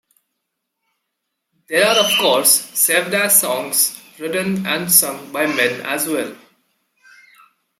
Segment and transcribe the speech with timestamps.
[1.69, 6.35] There are of course, Sevdah songs written and sung by men as well.